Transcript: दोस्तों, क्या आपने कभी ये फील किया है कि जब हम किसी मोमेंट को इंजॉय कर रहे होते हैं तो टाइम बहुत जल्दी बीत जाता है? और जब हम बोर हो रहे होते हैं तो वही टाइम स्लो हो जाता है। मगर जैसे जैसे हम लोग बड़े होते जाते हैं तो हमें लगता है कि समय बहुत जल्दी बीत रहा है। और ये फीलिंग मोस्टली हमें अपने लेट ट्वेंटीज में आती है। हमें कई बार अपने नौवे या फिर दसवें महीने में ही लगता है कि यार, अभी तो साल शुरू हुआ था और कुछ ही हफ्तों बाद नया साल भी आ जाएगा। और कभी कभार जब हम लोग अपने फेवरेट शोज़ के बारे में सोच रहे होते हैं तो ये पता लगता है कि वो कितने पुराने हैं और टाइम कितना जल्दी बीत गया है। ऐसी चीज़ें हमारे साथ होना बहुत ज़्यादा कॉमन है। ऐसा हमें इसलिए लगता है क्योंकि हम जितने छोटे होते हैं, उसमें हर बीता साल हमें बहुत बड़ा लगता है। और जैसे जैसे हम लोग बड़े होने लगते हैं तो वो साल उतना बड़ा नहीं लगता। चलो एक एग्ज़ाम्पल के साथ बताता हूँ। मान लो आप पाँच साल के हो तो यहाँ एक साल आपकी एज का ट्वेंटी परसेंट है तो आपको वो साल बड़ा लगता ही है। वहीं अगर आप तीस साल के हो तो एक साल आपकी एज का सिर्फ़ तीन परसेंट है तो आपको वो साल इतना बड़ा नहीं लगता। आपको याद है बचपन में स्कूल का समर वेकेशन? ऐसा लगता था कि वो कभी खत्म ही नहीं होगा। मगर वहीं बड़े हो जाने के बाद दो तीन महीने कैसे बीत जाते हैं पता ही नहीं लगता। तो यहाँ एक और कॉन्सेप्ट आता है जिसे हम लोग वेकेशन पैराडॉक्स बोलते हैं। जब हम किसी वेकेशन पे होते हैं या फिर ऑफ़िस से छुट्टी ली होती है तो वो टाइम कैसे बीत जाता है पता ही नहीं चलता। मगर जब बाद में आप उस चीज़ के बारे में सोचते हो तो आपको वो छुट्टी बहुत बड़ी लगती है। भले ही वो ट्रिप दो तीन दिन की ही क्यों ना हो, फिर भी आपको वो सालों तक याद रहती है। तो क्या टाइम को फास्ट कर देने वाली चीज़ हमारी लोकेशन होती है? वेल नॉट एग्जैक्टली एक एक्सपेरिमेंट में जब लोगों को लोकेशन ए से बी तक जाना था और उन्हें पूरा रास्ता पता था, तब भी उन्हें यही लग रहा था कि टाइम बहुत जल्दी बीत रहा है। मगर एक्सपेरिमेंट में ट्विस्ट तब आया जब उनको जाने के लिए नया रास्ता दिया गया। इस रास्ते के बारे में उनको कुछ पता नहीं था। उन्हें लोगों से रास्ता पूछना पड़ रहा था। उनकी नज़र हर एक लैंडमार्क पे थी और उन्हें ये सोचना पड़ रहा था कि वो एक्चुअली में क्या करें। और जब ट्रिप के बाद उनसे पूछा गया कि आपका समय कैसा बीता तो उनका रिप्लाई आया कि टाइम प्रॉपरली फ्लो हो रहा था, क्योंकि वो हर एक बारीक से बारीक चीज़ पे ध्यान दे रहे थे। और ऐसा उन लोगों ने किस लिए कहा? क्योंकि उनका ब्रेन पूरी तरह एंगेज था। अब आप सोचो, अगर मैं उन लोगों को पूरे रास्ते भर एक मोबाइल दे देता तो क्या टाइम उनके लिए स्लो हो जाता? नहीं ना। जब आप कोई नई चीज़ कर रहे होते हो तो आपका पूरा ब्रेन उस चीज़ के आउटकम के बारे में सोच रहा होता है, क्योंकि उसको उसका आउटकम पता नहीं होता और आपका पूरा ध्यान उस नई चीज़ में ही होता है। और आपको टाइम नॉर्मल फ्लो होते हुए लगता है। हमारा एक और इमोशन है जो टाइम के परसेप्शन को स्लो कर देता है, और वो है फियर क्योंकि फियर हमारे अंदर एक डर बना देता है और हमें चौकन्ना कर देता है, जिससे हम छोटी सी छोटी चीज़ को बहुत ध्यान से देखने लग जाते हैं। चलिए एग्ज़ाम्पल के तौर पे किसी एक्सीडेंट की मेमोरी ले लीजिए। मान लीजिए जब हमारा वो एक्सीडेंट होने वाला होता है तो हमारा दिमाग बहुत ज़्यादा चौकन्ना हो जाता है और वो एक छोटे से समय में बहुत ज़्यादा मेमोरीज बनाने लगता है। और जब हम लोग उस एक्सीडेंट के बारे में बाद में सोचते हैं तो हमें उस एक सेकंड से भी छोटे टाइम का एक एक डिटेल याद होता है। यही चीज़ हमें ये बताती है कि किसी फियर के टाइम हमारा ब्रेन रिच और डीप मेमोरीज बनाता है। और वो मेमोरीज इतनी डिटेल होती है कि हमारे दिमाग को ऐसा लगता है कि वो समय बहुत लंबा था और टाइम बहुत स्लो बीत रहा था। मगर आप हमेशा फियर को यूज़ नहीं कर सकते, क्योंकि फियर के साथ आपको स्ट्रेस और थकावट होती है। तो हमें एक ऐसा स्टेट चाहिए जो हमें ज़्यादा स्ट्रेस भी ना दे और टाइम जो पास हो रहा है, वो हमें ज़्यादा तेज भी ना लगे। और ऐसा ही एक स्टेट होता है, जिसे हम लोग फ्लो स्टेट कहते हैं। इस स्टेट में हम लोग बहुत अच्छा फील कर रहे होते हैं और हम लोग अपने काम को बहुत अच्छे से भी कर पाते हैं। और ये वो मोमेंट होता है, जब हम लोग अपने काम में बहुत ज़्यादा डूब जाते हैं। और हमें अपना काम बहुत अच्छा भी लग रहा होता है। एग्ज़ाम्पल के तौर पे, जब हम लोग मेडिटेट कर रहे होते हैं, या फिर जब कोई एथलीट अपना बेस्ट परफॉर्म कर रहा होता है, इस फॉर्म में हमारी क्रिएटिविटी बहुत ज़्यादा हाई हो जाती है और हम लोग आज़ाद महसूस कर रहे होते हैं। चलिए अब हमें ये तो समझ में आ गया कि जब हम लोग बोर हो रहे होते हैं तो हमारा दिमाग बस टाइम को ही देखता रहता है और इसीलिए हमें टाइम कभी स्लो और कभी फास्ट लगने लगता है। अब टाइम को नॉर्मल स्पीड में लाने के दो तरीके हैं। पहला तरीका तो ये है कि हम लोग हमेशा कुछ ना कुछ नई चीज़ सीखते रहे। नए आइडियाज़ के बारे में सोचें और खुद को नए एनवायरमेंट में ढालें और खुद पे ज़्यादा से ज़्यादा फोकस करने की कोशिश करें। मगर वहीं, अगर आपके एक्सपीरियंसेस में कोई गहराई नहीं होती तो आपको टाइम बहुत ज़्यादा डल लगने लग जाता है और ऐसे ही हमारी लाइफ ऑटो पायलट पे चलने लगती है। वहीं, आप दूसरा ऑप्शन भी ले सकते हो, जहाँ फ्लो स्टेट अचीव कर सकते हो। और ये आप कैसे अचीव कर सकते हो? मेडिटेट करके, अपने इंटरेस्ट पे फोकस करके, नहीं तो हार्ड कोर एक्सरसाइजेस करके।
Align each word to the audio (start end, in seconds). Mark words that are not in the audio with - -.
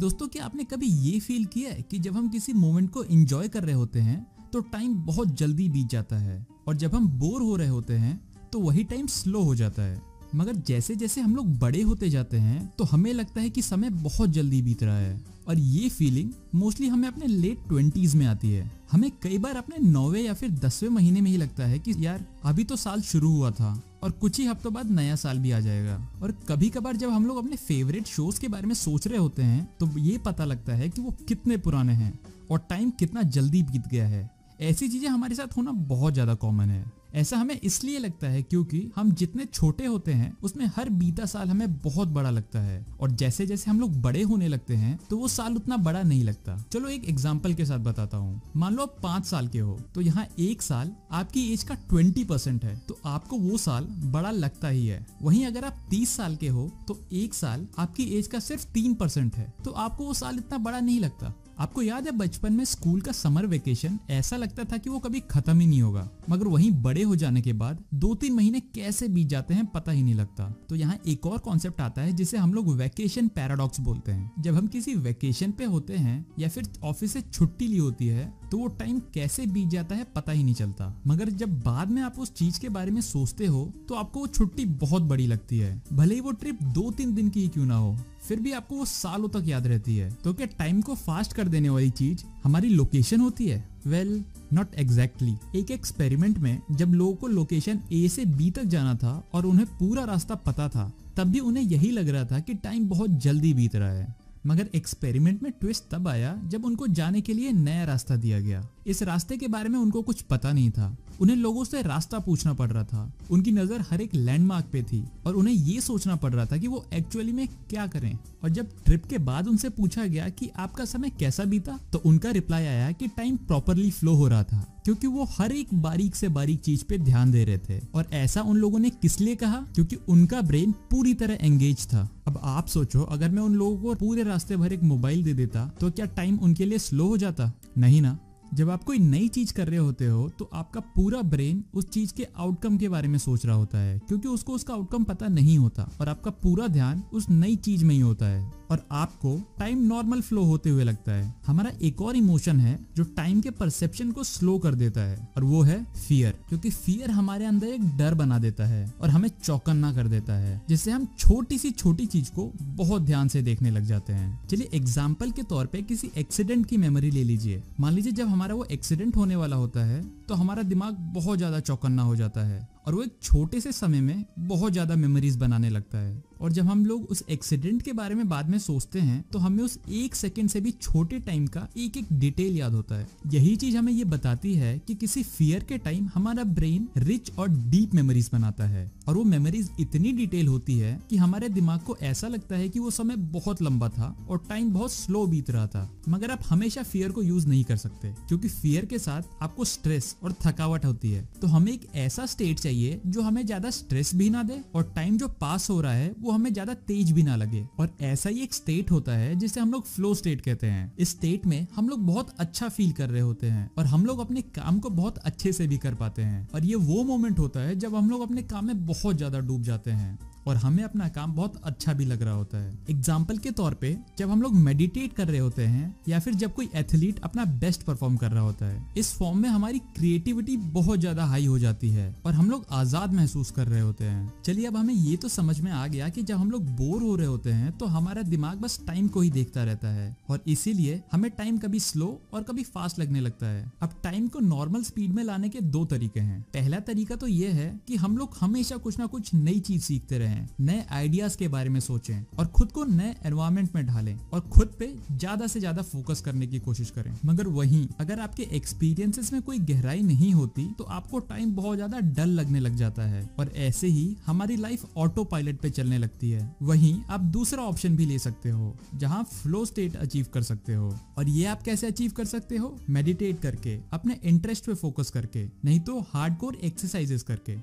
दोस्तों, 0.00 0.26
क्या 0.28 0.44
आपने 0.44 0.64
कभी 0.64 0.86
ये 0.86 1.18
फील 1.20 1.44
किया 1.44 1.70
है 1.70 1.82
कि 1.82 1.98
जब 1.98 2.16
हम 2.16 2.28
किसी 2.28 2.52
मोमेंट 2.52 2.90
को 2.90 3.02
इंजॉय 3.04 3.48
कर 3.48 3.62
रहे 3.62 3.74
होते 3.74 4.00
हैं 4.00 4.26
तो 4.52 4.60
टाइम 4.60 4.94
बहुत 4.96 5.34
जल्दी 5.38 5.68
बीत 5.68 5.88
जाता 5.88 6.16
है? 6.16 6.46
और 6.68 6.76
जब 6.76 6.94
हम 6.94 7.08
बोर 7.08 7.42
हो 7.42 7.56
रहे 7.56 7.68
होते 7.68 7.94
हैं 7.94 8.20
तो 8.52 8.60
वही 8.60 8.84
टाइम 8.84 9.06
स्लो 9.06 9.42
हो 9.42 9.54
जाता 9.54 9.82
है। 9.82 10.00
मगर 10.34 10.54
जैसे 10.66 10.94
जैसे 10.96 11.20
हम 11.20 11.34
लोग 11.36 11.58
बड़े 11.58 11.82
होते 11.82 12.08
जाते 12.10 12.36
हैं 12.38 12.66
तो 12.78 12.84
हमें 12.84 13.12
लगता 13.12 13.40
है 13.40 13.50
कि 13.50 13.62
समय 13.62 13.90
बहुत 13.90 14.30
जल्दी 14.30 14.62
बीत 14.62 14.82
रहा 14.82 14.98
है। 14.98 15.18
और 15.48 15.58
ये 15.58 15.88
फीलिंग 15.88 16.30
मोस्टली 16.54 16.88
हमें 16.88 17.06
अपने 17.08 17.26
लेट 17.26 17.58
ट्वेंटीज 17.68 18.14
में 18.14 18.24
आती 18.26 18.50
है। 18.50 18.70
हमें 18.92 19.10
कई 19.22 19.38
बार 19.38 19.56
अपने 19.56 19.76
नौवे 19.82 20.20
या 20.20 20.34
फिर 20.34 20.50
दसवें 20.50 20.90
महीने 20.90 21.20
में 21.20 21.30
ही 21.30 21.36
लगता 21.36 21.66
है 21.66 21.78
कि 21.78 21.94
यार, 21.98 22.24
अभी 22.44 22.64
तो 22.64 22.76
साल 22.76 23.00
शुरू 23.02 23.30
हुआ 23.30 23.50
था 23.50 23.72
और 24.02 24.10
कुछ 24.10 24.38
ही 24.38 24.46
हफ्तों 24.46 24.72
बाद 24.72 24.90
नया 24.90 25.16
साल 25.16 25.38
भी 25.38 25.50
आ 25.50 25.60
जाएगा। 25.60 25.96
और 26.22 26.32
कभी 26.48 26.68
कभार 26.68 26.96
जब 26.96 27.10
हम 27.10 27.26
लोग 27.26 27.38
अपने 27.38 27.56
फेवरेट 27.58 28.06
शोज़ 28.06 28.40
के 28.40 28.48
बारे 28.48 28.66
में 28.66 28.74
सोच 28.76 29.06
रहे 29.06 29.18
होते 29.18 29.42
हैं 29.42 29.68
तो 29.80 29.88
ये 29.98 30.16
पता 30.18 30.44
लगता 30.44 30.74
है 30.74 30.88
कि 30.88 31.02
वो 31.02 31.14
कितने 31.28 31.56
पुराने 31.56 31.92
हैं 31.92 32.18
और 32.50 32.66
टाइम 32.70 32.90
कितना 32.90 33.22
जल्दी 33.22 33.62
बीत 33.62 33.88
गया 33.88 34.06
है। 34.06 34.28
ऐसी 34.60 34.88
चीज़ें 34.88 35.08
हमारे 35.08 35.34
साथ 35.34 35.56
होना 35.56 35.72
बहुत 35.72 36.12
ज़्यादा 36.12 36.34
कॉमन 36.36 36.68
है। 36.68 36.84
ऐसा 37.14 37.36
हमें 37.36 37.58
इसलिए 37.60 37.98
लगता 37.98 38.28
है 38.28 38.42
क्योंकि 38.42 38.80
हम 38.96 39.10
जितने 39.12 39.44
छोटे 39.44 39.86
होते 39.86 40.12
हैं, 40.12 40.32
उसमें 40.42 40.64
हर 40.76 40.88
बीता 40.90 41.26
साल 41.26 41.48
हमें 41.48 41.76
बहुत 41.78 42.08
बड़ा 42.08 42.30
लगता 42.30 42.60
है। 42.60 42.84
और 43.00 43.10
जैसे 43.12 43.46
जैसे 43.46 43.70
हम 43.70 43.80
लोग 43.80 44.00
बड़े 44.02 44.22
होने 44.22 44.48
लगते 44.48 44.74
हैं 44.74 44.98
तो 45.10 45.16
वो 45.16 45.28
साल 45.28 45.56
उतना 45.56 45.76
बड़ा 45.78 46.02
नहीं 46.02 46.22
लगता। 46.24 46.56
चलो 46.72 46.88
एक 46.88 47.08
एग्ज़ाम्पल 47.08 47.54
के 47.54 47.64
साथ 47.64 47.78
बताता 47.80 48.16
हूँ। 48.16 48.40
मान 48.56 48.74
लो 48.74 48.82
आप 48.82 48.96
पाँच 49.02 49.26
साल 49.26 49.48
के 49.48 49.58
हो 49.58 49.78
तो 49.94 50.00
यहाँ 50.00 50.26
एक 50.40 50.62
साल 50.62 50.92
आपकी 51.12 51.46
एज 51.52 51.62
का 51.62 51.74
ट्वेंटी 51.88 52.24
परसेंट 52.24 52.64
है 52.64 52.76
तो 52.88 52.98
आपको 53.06 53.38
वो 53.38 53.58
साल 53.58 53.86
बड़ा 54.06 54.30
लगता 54.30 54.68
ही 54.68 54.86
है। 54.86 55.04
वहीं 55.22 55.44
अगर 55.46 55.64
आप 55.64 55.84
तीस 55.90 56.16
साल 56.16 56.36
के 56.36 56.48
हो 56.48 56.70
तो 56.88 56.98
एक 57.14 57.34
साल 57.34 57.66
आपकी 57.78 58.04
एज 58.18 58.26
का 58.26 58.40
सिर्फ़ 58.40 58.66
तीन 58.72 58.94
परसेंट 58.94 59.36
है 59.36 59.52
तो 59.64 59.70
आपको 59.72 60.04
वो 60.04 60.14
साल 60.14 60.38
इतना 60.38 60.58
बड़ा 60.60 60.80
नहीं 60.80 61.00
लगता। 61.00 61.34
आपको 61.60 61.82
याद 61.82 62.04
है 62.04 62.10
बचपन 62.10 62.52
में 62.52 62.64
स्कूल 62.64 63.00
का 63.00 63.12
समर 63.12 63.46
वेकेशन? 63.46 63.98
ऐसा 64.10 64.36
लगता 64.36 64.64
था 64.64 64.76
कि 64.76 64.90
वो 64.90 64.98
कभी 64.98 65.20
खत्म 65.20 65.58
ही 65.60 65.66
नहीं 65.66 65.82
होगा। 65.82 66.08
मगर 66.30 66.46
वहीं 66.46 66.70
बड़े 66.82 67.02
हो 67.02 67.16
जाने 67.16 67.40
के 67.40 67.52
बाद 67.52 67.82
दो 67.94 68.14
तीन 68.14 68.32
महीने 68.32 68.60
कैसे 68.60 69.08
बीत 69.08 69.28
जाते 69.28 69.54
हैं 69.54 69.66
पता 69.66 69.92
ही 69.92 70.02
नहीं 70.02 70.14
लगता। 70.14 70.48
तो 70.68 70.76
यहाँ 70.76 70.98
एक 71.08 71.26
और 71.26 71.38
कॉन्सेप्ट 71.38 71.80
आता 71.80 72.02
है 72.02 72.12
जिसे 72.12 72.36
हम 72.36 72.54
लोग 72.54 72.68
वेकेशन 72.68 73.28
पैराडॉक्स 73.28 73.80
बोलते 73.80 74.12
हैं। 74.12 74.30
जब 74.38 74.54
हम 74.54 74.66
किसी 74.66 74.94
वेकेशन 74.94 75.50
पे 75.50 75.64
होते 75.64 75.96
हैं 75.96 76.26
या 76.38 76.48
फिर 76.48 76.68
ऑफ़िस 76.82 77.12
से 77.12 77.20
छुट्टी 77.20 77.66
ली 77.66 77.78
होती 77.78 78.06
है 78.06 78.32
तो 78.50 78.58
वो 78.58 78.66
टाइम 78.78 78.98
कैसे 79.14 79.46
बीत 79.46 79.68
जाता 79.68 79.94
है 79.94 80.04
पता 80.14 80.32
ही 80.32 80.42
नहीं 80.44 80.54
चलता। 80.54 80.94
मगर 81.06 81.30
जब 81.32 81.58
बाद 81.62 81.90
में 81.90 82.00
आप 82.02 82.18
उस 82.18 82.32
चीज़ 82.34 82.60
के 82.60 82.68
बारे 82.68 82.90
में 82.90 83.00
सोचते 83.00 83.46
हो 83.46 83.64
तो 83.88 83.94
आपको 83.94 84.20
वो 84.20 84.26
छुट्टी 84.28 84.64
बहुत 84.64 85.02
बड़ी 85.02 85.26
लगती 85.26 85.58
है। 85.58 85.80
भले 85.92 86.14
ही 86.14 86.20
वो 86.20 86.32
ट्रिप 86.32 86.62
दो 86.64 86.90
तीन 86.90 87.14
दिन 87.14 87.28
की 87.28 87.40
ही 87.40 87.48
क्यों 87.48 87.66
ना 87.66 87.76
हो, 87.76 87.96
फिर 88.22 88.40
भी 88.40 88.52
आपको 88.52 88.76
वो 88.76 88.84
सालों 88.84 89.28
तक 89.30 89.48
याद 89.48 89.66
रहती 89.66 89.96
है। 89.96 90.10
तो 90.14 90.34
क्या 90.34 90.46
टाइम 90.58 90.80
को 90.82 90.94
फास्ट 90.96 91.32
कर 91.32 91.48
देने 91.48 91.68
वाली 91.68 91.90
चीज़ 91.92 92.24
हमारी 92.44 92.68
लोकेशन 92.68 93.20
होती 93.20 93.46
है? 93.46 93.64
वेल 93.86 94.22
नॉट 94.52 94.74
एग्जैक्टली 94.74 95.34
एक 95.56 95.70
एक्सपेरिमेंट 95.70 96.38
में 96.38 96.60
जब 96.70 96.94
लोगों 96.94 97.14
को 97.14 97.26
लोकेशन 97.28 97.80
ए 97.92 98.06
से 98.08 98.24
बी 98.26 98.50
तक 98.50 98.64
जाना 98.66 98.94
था 98.94 99.22
और 99.34 99.46
उन्हें 99.46 99.66
पूरा 99.78 100.04
रास्ता 100.04 100.34
पता 100.36 100.68
था, 100.68 100.90
तब 101.16 101.26
भी 101.26 101.40
उन्हें 101.40 101.64
यही 101.64 101.90
लग 101.90 102.08
रहा 102.08 102.24
था 102.24 102.38
कि 102.40 102.54
टाइम 102.54 102.88
बहुत 102.88 103.10
जल्दी 103.20 103.52
बीत 103.54 103.76
रहा 103.76 103.90
है। 103.90 104.14
मगर 104.46 104.68
एक्सपेरिमेंट 104.74 105.42
में 105.42 105.52
ट्विस्ट 105.52 105.84
तब 105.90 106.08
आया 106.08 106.42
जब 106.44 106.64
उनको 106.64 106.86
जाने 106.86 107.20
के 107.20 107.32
लिए 107.32 107.52
नया 107.52 107.84
रास्ता 107.84 108.16
दिया 108.16 108.40
गया। 108.40 108.68
इस 108.86 109.02
रास्ते 109.02 109.36
के 109.36 109.48
बारे 109.48 109.68
में 109.68 109.78
उनको 109.78 110.02
कुछ 110.02 110.22
पता 110.22 110.52
नहीं 110.52 110.70
था। 110.70 110.96
उन्हें 111.20 111.36
लोगों 111.36 111.64
से 111.64 111.82
रास्ता 111.82 112.18
पूछना 112.18 112.52
पड़ 112.54 112.70
रहा 112.70 112.84
था। 112.84 113.12
उनकी 113.30 113.52
नज़र 113.52 113.84
हर 113.90 114.00
एक 114.00 114.14
लैंडमार्क 114.14 114.66
पे 114.72 114.82
थी 114.82 115.02
और 115.26 115.34
उन्हें 115.34 115.54
ये 115.54 115.80
सोचना 115.80 116.16
पड़ 116.16 116.32
रहा 116.32 116.46
था 116.46 116.56
कि 116.56 116.68
वो 116.68 116.84
एक्चुअली 116.94 117.32
में 117.32 117.46
क्या 117.70 117.86
करें। 117.86 118.12
और 118.44 118.50
जब 118.50 118.68
ट्रिप 118.86 119.04
के 119.06 119.18
बाद 119.20 119.48
उनसे 119.48 119.68
पूछा 119.70 120.04
गया 120.06 120.28
कि 120.30 120.50
आपका 120.56 120.84
समय 120.84 121.10
कैसा 121.10 121.44
बीता 121.44 121.78
तो 121.92 121.98
उनका 122.00 122.30
रिप्लाई 122.30 122.64
आया 122.64 122.90
कि 122.92 123.08
टाइम 123.08 123.36
प्रॉपरली 123.38 123.90
फ्लो 123.90 124.14
हो 124.14 124.28
रहा 124.28 124.42
था, 124.42 124.64
क्योंकि 124.84 125.06
वो 125.06 125.24
हर 125.30 125.52
एक 125.52 125.74
बारीक 125.74 126.14
से 126.14 126.28
बारीक 126.30 126.60
चीज़ 126.60 126.84
पे 126.84 126.98
ध्यान 127.00 127.30
दे 127.30 127.44
रहे 127.44 127.58
थे। 127.60 127.78
और 127.94 128.06
ऐसा 128.12 128.42
उन 128.42 128.56
लोगों 128.56 128.78
ने 128.78 128.90
किस 128.92 129.20
लिए 129.20 129.34
कहा? 129.36 129.60
क्योंकि 129.74 129.96
उनका 130.08 130.40
ब्रेन 130.42 130.72
पूरी 130.90 131.14
तरह 131.14 131.38
एंगेज 131.40 131.86
था। 131.86 132.08
अब 132.26 132.40
आप 132.44 132.66
सोचो, 132.68 133.02
अगर 133.02 133.30
मैं 133.30 133.42
उन 133.42 133.54
लोगों 133.54 133.76
को 133.78 133.94
पूरे 133.96 134.22
रास्ते 134.22 134.56
भर 134.56 134.72
एक 134.72 134.82
मोबाइल 134.84 135.22
दे 135.24 135.34
देता 135.34 135.70
तो 135.80 135.90
क्या 135.90 136.06
टाइम 136.08 136.38
उनके 136.38 136.64
लिए 136.64 136.78
स्लो 136.80 137.06
हो 137.06 137.16
जाता? 137.16 137.52
नहीं 137.78 138.02
ना। 138.02 138.18
जब 138.54 138.70
आप 138.70 138.84
कोई 138.84 138.98
नई 138.98 139.28
चीज़ 139.28 139.52
कर 139.54 139.68
रहे 139.68 139.78
होते 139.78 140.06
हो 140.06 140.28
तो 140.28 140.48
आपका 140.54 140.80
पूरा 140.94 141.20
ब्रेन 141.24 141.62
उस 141.74 141.88
चीज़ 141.90 142.12
के 142.14 142.26
आउटकम 142.36 142.76
के 142.78 142.88
बारे 142.88 143.08
में 143.08 143.18
सोच 143.18 143.46
रहा 143.46 143.56
होता 143.56 143.78
है, 143.78 143.98
क्योंकि 143.98 144.28
उसको 144.28 144.52
उसका 144.52 144.74
आउटकम 144.74 145.04
पता 145.04 145.28
नहीं 145.28 145.58
होता 145.58 145.88
और 146.00 146.08
आपका 146.08 146.30
पूरा 146.42 146.66
ध्यान 146.68 147.02
उस 147.12 147.28
नई 147.30 147.56
चीज़ 147.56 147.84
में 147.84 147.94
ही 147.94 148.00
होता 148.00 148.26
है। 148.26 148.59
और 148.70 148.82
आपको 148.92 149.34
टाइम 149.58 149.78
नॉर्मल 149.84 150.20
फ्लो 150.22 150.42
होते 150.44 150.70
हुए 150.70 150.84
लगता 150.84 151.12
है। 151.12 151.34
हमारा 151.46 151.70
एक 151.82 152.00
और 152.02 152.16
इमोशन 152.16 152.60
है 152.60 152.78
जो 152.96 153.04
टाइम 153.16 153.40
के 153.40 153.50
परसेप्शन 153.52 154.10
को 154.12 154.24
स्लो 154.24 154.58
कर 154.58 154.74
देता 154.74 155.00
है, 155.00 155.16
और 155.36 155.44
वो 155.44 155.62
है 155.62 155.82
फियर 155.98 156.34
क्योंकि 156.48 156.70
फियर 156.70 157.10
हमारे 157.10 157.44
अंदर 157.46 157.66
एक 157.68 157.84
डर 157.98 158.14
बना 158.14 158.38
देता 158.38 158.66
है 158.66 158.84
और 159.00 159.10
हमें 159.10 159.28
चौकन्ना 159.36 159.92
कर 159.94 160.08
देता 160.08 160.34
है, 160.34 160.60
जिससे 160.68 160.90
हम 160.90 161.06
छोटी 161.18 161.58
सी 161.58 161.70
छोटी 161.72 162.06
चीज़ 162.06 162.30
को 162.30 162.50
बहुत 162.58 163.02
ध्यान 163.02 163.28
से 163.28 163.42
देखने 163.42 163.70
लग 163.70 163.84
जाते 163.84 164.12
हैं। 164.12 164.48
चलिए 164.48 164.68
एग्ज़ाम्पल 164.74 165.30
के 165.30 165.42
तौर 165.44 165.66
पे 165.66 165.82
किसी 165.82 166.10
एक्सीडेंट 166.18 166.66
की 166.66 166.76
मेमोरी 166.78 167.10
ले 167.10 167.24
लीजिए। 167.24 167.62
मान 167.80 167.92
लीजिए 167.92 168.12
जब 168.12 168.28
हमारा 168.28 168.54
वो 168.54 168.64
एक्सीडेंट 168.72 169.16
होने 169.16 169.36
वाला 169.36 169.56
होता 169.56 169.84
है 169.86 170.02
तो 170.28 170.34
हमारा 170.34 170.62
दिमाग 170.64 170.94
बहुत 171.14 171.38
ज़्यादा 171.38 171.60
चौकन्ना 171.60 172.02
हो 172.02 172.16
जाता 172.16 172.40
है 172.40 172.68
और 172.90 172.96
वो 172.96 173.02
एक 173.02 173.12
छोटे 173.22 173.60
से 173.60 173.70
समय 173.72 174.00
में 174.00 174.24
बहुत 174.40 174.72
ज़्यादा 174.72 174.94
मेमोरीज 174.96 175.36
बनाने 175.36 175.68
लगता 175.70 175.98
है। 175.98 176.22
और 176.40 176.52
जब 176.52 176.66
हम 176.66 176.84
लोग 176.86 177.04
उस 177.10 177.22
एक्सीडेंट 177.30 177.82
के 177.82 177.92
बारे 177.92 178.14
में 178.14 178.28
बाद 178.28 178.48
में 178.50 178.58
सोचते 178.58 179.00
हैं 179.00 179.20
तो 179.32 179.38
हमें 179.38 179.62
उस 179.64 179.78
एक 179.90 180.14
सेकंड 180.14 180.48
से 180.48 180.60
भी 180.60 180.70
छोटे 180.72 181.18
टाइम 181.18 181.46
का 181.46 181.66
एक 181.78 181.96
एक 181.96 182.06
डिटेल 182.12 182.56
याद 182.56 182.72
होता 182.72 182.94
है। 182.94 183.06
यही 183.26 183.54
चीज़ 183.56 183.76
हमें 183.76 183.92
ये 183.92 184.04
बताती 184.06 184.54
है 184.54 184.78
कि 184.78 184.94
किसी 184.94 185.22
फियर 185.22 185.64
के 185.64 185.78
टाइम 185.78 186.08
हमारा 186.14 186.44
ब्रेन 186.50 186.88
रिच 186.98 187.30
और 187.32 187.48
डीप 187.48 187.94
मेमोरीज 187.94 188.30
बनाता 188.32 188.64
है। 188.64 188.90
और 189.08 189.16
वो 189.16 189.24
मेमोरीज 189.24 189.70
इतनी 189.80 190.12
डिटेल 190.12 190.48
होती 190.48 190.78
है 190.78 190.98
कि 191.10 191.16
हमारे 191.16 191.48
दिमाग 191.50 191.80
को 191.80 191.96
ऐसा 192.02 192.28
लगता 192.28 192.56
है 192.56 192.68
कि 192.68 192.78
वो 192.78 192.90
समय 192.90 193.16
बहुत 193.30 193.62
लंबा 193.62 193.88
था 193.88 194.14
और 194.30 194.42
टाइम 194.48 194.72
बहुत 194.72 194.92
स्लो 194.92 195.26
बीत 195.26 195.50
रहा 195.50 195.66
था। 195.66 195.88
मगर 196.08 196.30
आप 196.30 196.42
हमेशा 196.48 196.82
फियर 196.82 197.12
को 197.12 197.22
यूज़ 197.22 197.46
नहीं 197.48 197.64
कर 197.64 197.76
सकते, 197.76 198.12
क्योंकि 198.28 198.48
फियर 198.48 198.84
के 198.84 198.98
साथ 198.98 199.42
आपको 199.42 199.64
स्ट्रेस 199.66 200.14
और 200.22 200.34
थकावट 200.44 200.84
होती 200.84 201.10
है। 201.10 201.28
तो 201.40 201.46
हमें 201.48 201.72
एक 201.72 201.88
ऐसा 201.98 202.26
स्टेट 202.26 202.58
चाहिए 202.58 202.78
जो 203.06 203.22
हमें 203.22 203.44
ज़्यादा 203.46 203.70
स्ट्रेस 203.70 204.14
भी 204.14 204.28
ना 204.30 204.42
दे 204.42 204.60
और 204.74 204.92
टाइम 204.96 205.16
जो 205.18 205.28
पास 205.40 205.68
हो 205.70 205.80
रहा 205.80 205.92
है, 205.92 206.14
वो 206.20 206.30
हमें 206.30 206.52
ज़्यादा 206.52 206.74
तेज 206.74 207.12
भी 207.12 207.22
ना 207.22 207.36
लगे। 207.36 207.64
और 207.80 207.96
ऐसा 208.02 208.30
ही 208.30 208.42
एक 208.42 208.54
स्टेट 208.54 208.90
होता 208.90 209.12
है, 209.12 209.34
जिसे 209.36 209.60
हम 209.60 209.72
लोग 209.72 209.86
फ्लो 209.86 210.14
स्टेट 210.14 210.40
कहते 210.40 210.66
हैं। 210.66 210.92
इस 210.98 211.10
स्टेट 211.10 211.46
में 211.46 211.66
हम 211.74 211.88
लोग 211.88 212.06
बहुत 212.06 212.34
अच्छा 212.38 212.68
फील 212.68 212.92
कर 212.92 213.10
रहे 213.10 213.22
होते 213.22 213.46
हैं 213.46 213.70
और 213.78 213.86
हम 213.86 214.06
लोग 214.06 214.20
अपने 214.20 214.42
काम 214.42 214.78
को 214.78 214.90
बहुत 214.90 215.18
अच्छे 215.18 215.52
से 215.52 215.66
भी 215.66 215.78
कर 215.78 215.94
पाते 215.94 216.22
हैं। 216.22 216.48
और 216.54 216.64
ये 216.64 216.74
वो 216.74 217.02
मोमेंट 217.04 217.38
होता 217.38 217.60
है, 217.60 217.76
जब 217.76 217.94
हम 217.94 218.10
लोग 218.10 218.22
अपने 218.22 218.42
काम 218.42 218.66
में 218.66 218.86
बहुत 218.86 219.16
ज़्यादा 219.16 219.40
डूब 219.40 219.62
जाते 219.62 219.90
हैं। 219.90 220.18
और 220.46 220.56
हमें 220.56 220.82
अपना 220.84 221.08
काम 221.08 221.32
बहुत 221.32 221.60
अच्छा 221.64 221.92
भी 221.92 222.04
लग 222.04 222.22
रहा 222.22 222.34
होता 222.34 222.58
है। 222.58 222.72
एग्ज़ाम्पल 222.90 223.38
के 223.38 223.50
तौर 223.52 223.74
पे, 223.74 223.96
जब 224.18 224.30
हम 224.30 224.42
लोग 224.42 224.54
मेडिटेट 224.56 225.12
कर 225.12 225.28
रहे 225.28 225.38
होते 225.38 225.64
हैं, 225.64 225.94
या 226.08 226.18
फिर 226.20 226.34
जब 226.34 226.54
कोई 226.54 226.68
एथलीट 226.74 227.18
अपना 227.20 227.44
बेस्ट 227.60 227.82
परफॉर्म 227.82 228.16
कर 228.16 228.30
रहा 228.30 228.42
होता 228.42 228.66
है, 228.66 228.82
इस 228.96 229.12
फॉर्म 229.14 229.38
में 229.38 229.48
हमारी 229.48 229.78
क्रिएटिविटी 229.96 230.56
बहुत 230.56 231.00
ज़्यादा 231.00 231.24
हाई 231.24 231.46
हो 231.46 231.58
जाती 231.58 231.90
है 231.90 232.14
और 232.26 232.34
हम 232.34 232.50
लोग 232.50 232.66
आज़ाद 232.72 233.12
महसूस 233.14 233.50
कर 233.50 233.66
रहे 233.66 233.80
होते 233.80 234.04
हैं। 234.04 234.32
चलिए 234.44 234.66
अब 234.66 234.76
हमें 234.76 234.94
ये 234.94 235.16
तो 235.16 235.28
समझ 235.30 235.58
में 235.60 235.70
आ 235.72 235.86
गया 235.86 236.08
कि 236.08 236.22
जब 236.22 236.36
हम 236.36 236.50
लोग 236.50 236.66
बोर 236.76 237.02
हो 237.02 237.14
रहे 237.16 237.26
होते 237.26 237.52
हैं 237.52 237.76
तो 237.78 237.86
हमारा 237.88 238.22
दिमाग 238.24 238.58
बस 238.58 238.78
टाइम 238.86 239.08
को 239.08 239.20
ही 239.20 239.30
देखता 239.30 239.64
रहता 239.64 239.88
है 239.88 240.16
और 240.30 240.42
इसीलिए 240.46 241.00
हमें 241.12 241.30
टाइम 241.30 241.58
कभी 241.58 241.80
स्लो 241.80 242.06
और 242.34 242.42
कभी 242.42 242.62
फास्ट 242.64 242.98
लगने 242.98 243.20
लगता 243.20 243.46
है। 243.46 243.70
अब 243.82 243.94
टाइम 244.02 244.28
को 244.28 244.40
नॉर्मल 244.40 244.82
स्पीड 244.82 245.12
में 245.12 245.22
लाने 245.24 245.48
के 245.48 245.60
दो 245.60 245.84
तरीके 245.86 246.20
हैं। 246.20 246.40
पहला 246.54 246.78
तरीका 246.82 247.16
तो 247.16 247.26
ये 247.26 247.48
है 247.50 247.68
कि 247.88 247.96
हम 247.96 248.16
लोग 248.18 248.36
हमेशा 248.40 248.76
कुछ 248.78 248.98
ना 248.98 249.06
कुछ 249.06 249.34
नई 249.34 249.58
चीज़ 249.60 249.82
सीखते 249.82 250.18
रहे। 250.18 250.29
नए 250.60 250.84
आइडियाज़ 250.92 251.36
के 251.36 251.48
बारे 251.48 251.70
में 251.70 251.80
सोचें 251.80 252.22
और 252.38 252.46
खुद 252.48 252.72
को 252.72 252.84
नए 252.86 253.14
एनवायरमेंट 253.26 253.74
में 253.74 253.86
ढालें 253.86 254.16
और 254.32 254.40
खुद 254.50 254.74
पे 254.78 254.92
ज़्यादा 255.12 255.46
से 255.46 255.60
ज़्यादा 255.60 255.82
फोकस 255.84 256.20
करने 256.20 256.46
की 256.46 256.58
कोशिश 256.60 256.90
करें। 256.90 257.12
मगर 257.24 257.46
वहीं, 257.48 257.86
अगर 258.00 258.20
आपके 258.20 258.42
एक्सपीरियंसेस 258.52 259.32
में 259.32 259.40
कोई 259.42 259.58
गहराई 259.60 260.02
नहीं 260.02 260.32
होती 260.32 260.66
तो 260.78 260.84
आपको 260.86 261.18
टाइम 261.20 261.54
बहुत 261.54 261.76
ज़्यादा 261.76 262.00
डल 262.00 262.28
लगने 262.30 262.60
लग 262.60 262.76
जाता 262.76 263.02
है 263.04 263.24
और 263.38 263.52
ऐसे 263.58 263.86
ही 263.88 264.16
हमारी 264.26 264.56
लाइफ 264.56 264.96
ऑटो 264.96 265.24
पायलट 265.26 265.60
पे 265.60 265.70
चलने 265.70 265.98
लगती 265.98 266.30
है। 266.30 266.54
वहीं, 266.62 266.94
आप 267.04 267.20
दूसरा 267.30 267.62
ऑप्शन 267.64 267.96
भी 267.96 268.06
ले 268.06 268.18
सकते 268.18 268.50
हो, 268.50 268.76
जहाँ 268.96 269.22
फ्लो 269.24 269.64
स्टेट 269.64 269.96
अचीव 269.98 270.26
कर 270.34 270.42
सकते 270.42 270.74
हो। 270.74 270.94
और 271.18 271.28
ये 271.28 271.44
आप 271.46 271.62
कैसे 271.62 271.86
अचीव 271.86 272.12
कर 272.12 272.24
सकते 272.26 272.56
हो? 272.56 272.76
मेडिटेट 272.90 273.40
करके, 273.40 273.78
अपने 273.92 274.18
इंटरेस्ट 274.24 274.66
पे 274.66 274.74
फोकस 274.76 275.10
करके, 275.10 275.44
नहीं 275.64 275.80
तो 275.80 275.98
हार्ड 276.12 276.36
कोर 276.38 276.56
एक्सरसाइजेस 276.56 277.22
करके। 277.22 277.56